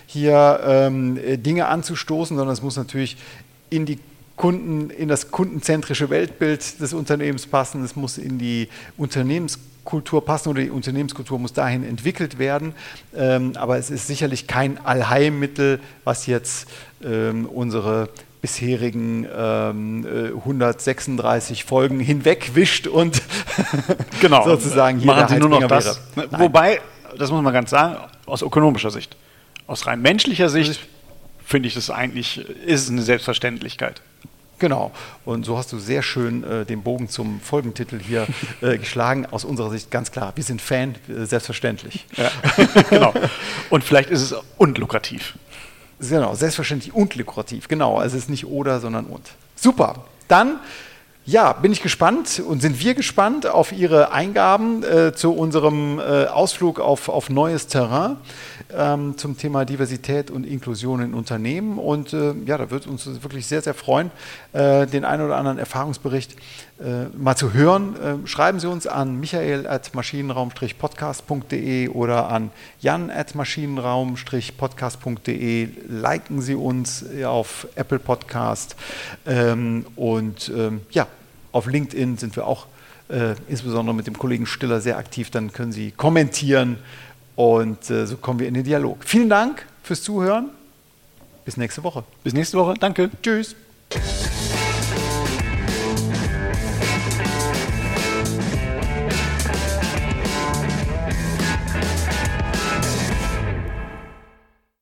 hier 0.06 0.60
ähm, 0.64 1.16
äh, 1.16 1.38
Dinge 1.38 1.68
anzustoßen, 1.68 2.36
sondern 2.36 2.52
es 2.52 2.62
muss 2.62 2.76
natürlich 2.76 3.16
in 3.70 3.86
die 3.86 3.98
Kunden, 4.42 4.90
in 4.90 5.06
das 5.06 5.30
kundenzentrische 5.30 6.10
Weltbild 6.10 6.80
des 6.80 6.94
Unternehmens 6.94 7.46
passen. 7.46 7.84
Es 7.84 7.94
muss 7.94 8.18
in 8.18 8.40
die 8.40 8.68
Unternehmenskultur 8.96 10.24
passen 10.24 10.48
oder 10.48 10.62
die 10.62 10.70
Unternehmenskultur 10.70 11.38
muss 11.38 11.52
dahin 11.52 11.84
entwickelt 11.84 12.40
werden. 12.40 12.74
Ähm, 13.16 13.52
aber 13.54 13.78
es 13.78 13.88
ist 13.88 14.08
sicherlich 14.08 14.48
kein 14.48 14.84
Allheilmittel, 14.84 15.78
was 16.02 16.26
jetzt 16.26 16.66
ähm, 17.04 17.46
unsere 17.46 18.08
bisherigen 18.40 19.28
ähm, 19.32 20.04
136 20.38 21.60
äh, 21.60 21.64
Folgen 21.64 22.00
hinwegwischt 22.00 22.88
und 22.88 23.22
genau. 24.20 24.42
sozusagen 24.42 24.98
hier 24.98 25.06
machen 25.06 25.28
Sie 25.28 25.38
nur 25.38 25.50
noch 25.50 25.68
das. 25.68 26.00
Wobei, 26.32 26.80
das 27.16 27.30
muss 27.30 27.42
man 27.42 27.52
ganz 27.52 27.70
sagen, 27.70 27.96
aus 28.26 28.42
ökonomischer 28.42 28.90
Sicht. 28.90 29.16
Aus 29.68 29.86
rein 29.86 30.02
menschlicher 30.02 30.48
Sicht 30.48 30.80
finde 31.44 31.68
ich 31.68 31.74
das 31.74 31.90
eigentlich, 31.90 32.38
ist 32.66 32.82
es 32.82 32.90
eine 32.90 33.02
Selbstverständlichkeit. 33.02 34.02
Genau. 34.62 34.92
Und 35.24 35.44
so 35.44 35.58
hast 35.58 35.72
du 35.72 35.80
sehr 35.80 36.04
schön 36.04 36.44
äh, 36.44 36.64
den 36.64 36.84
Bogen 36.84 37.08
zum 37.08 37.40
Folgentitel 37.40 37.98
hier 37.98 38.28
äh, 38.60 38.78
geschlagen. 38.78 39.26
Aus 39.26 39.44
unserer 39.44 39.70
Sicht 39.70 39.90
ganz 39.90 40.12
klar. 40.12 40.30
Wir 40.36 40.44
sind 40.44 40.62
Fan, 40.62 40.94
äh, 41.08 41.24
selbstverständlich. 41.24 42.06
Ja. 42.16 42.30
genau. 42.88 43.12
Und 43.70 43.82
vielleicht 43.82 44.08
ist 44.10 44.22
es 44.22 44.36
unlukrativ. 44.58 45.34
Genau, 45.98 46.36
selbstverständlich 46.36 46.94
und 46.94 47.16
lukrativ. 47.16 47.66
Genau, 47.66 47.98
also 47.98 48.16
es 48.16 48.22
ist 48.22 48.30
nicht 48.30 48.46
oder, 48.46 48.78
sondern 48.78 49.06
und. 49.06 49.32
Super. 49.56 50.04
Dann 50.28 50.60
ja, 51.24 51.52
bin 51.52 51.72
ich 51.72 51.82
gespannt 51.82 52.40
und 52.44 52.62
sind 52.62 52.80
wir 52.80 52.94
gespannt 52.94 53.46
auf 53.46 53.72
Ihre 53.72 54.12
Eingaben 54.12 54.84
äh, 54.84 55.12
zu 55.12 55.32
unserem 55.32 55.98
äh, 55.98 56.26
Ausflug 56.26 56.78
auf, 56.78 57.08
auf 57.08 57.30
neues 57.30 57.66
Terrain 57.66 58.16
ähm, 58.76 59.16
zum 59.16 59.36
Thema 59.36 59.64
Diversität 59.64 60.30
und 60.30 60.44
Inklusion 60.44 61.02
in 61.02 61.14
Unternehmen. 61.14 61.78
Und 61.78 62.12
äh, 62.12 62.34
ja, 62.46 62.58
da 62.58 62.70
wird 62.70 62.86
uns 62.86 63.06
wirklich 63.22 63.46
sehr, 63.46 63.62
sehr 63.62 63.74
freuen, 63.74 64.12
äh, 64.52 64.86
den 64.86 65.04
einen 65.04 65.24
oder 65.24 65.36
anderen 65.36 65.58
Erfahrungsbericht 65.58 66.36
äh, 66.80 67.06
mal 67.16 67.34
zu 67.36 67.52
hören. 67.52 67.96
Äh, 67.96 68.16
schreiben 68.26 68.58
Sie 68.60 68.68
uns 68.68 68.86
an 68.86 69.18
michael 69.20 69.66
at 69.66 69.92
maschinenraum-podcast.de 69.94 71.88
oder 71.88 72.28
an 72.28 72.50
jan 72.80 73.10
at 73.10 73.34
maschinenraum-podcast.de. 73.34 75.68
Liken 75.88 76.40
Sie 76.40 76.54
uns 76.54 77.04
auf 77.24 77.66
Apple 77.74 77.98
Podcast. 77.98 78.76
Ähm, 79.26 79.86
und 79.96 80.52
ähm, 80.56 80.82
ja, 80.90 81.08
auf 81.52 81.66
LinkedIn 81.66 82.18
sind 82.18 82.36
wir 82.36 82.46
auch 82.46 82.66
äh, 83.08 83.34
insbesondere 83.48 83.94
mit 83.94 84.06
dem 84.06 84.18
Kollegen 84.18 84.46
Stiller 84.46 84.80
sehr 84.80 84.96
aktiv. 84.96 85.30
Dann 85.30 85.52
können 85.52 85.72
Sie 85.72 85.90
kommentieren 85.90 86.78
und 87.36 87.90
äh, 87.90 88.06
so 88.06 88.16
kommen 88.16 88.38
wir 88.38 88.48
in 88.48 88.54
den 88.54 88.64
Dialog. 88.64 88.98
Vielen 89.04 89.28
Dank 89.28 89.66
fürs 89.82 90.02
Zuhören. 90.02 90.50
Bis 91.44 91.56
nächste 91.56 91.82
Woche. 91.82 92.04
Bis 92.22 92.34
nächste 92.34 92.58
Woche. 92.58 92.74
Danke. 92.78 93.10
Tschüss. 93.22 93.56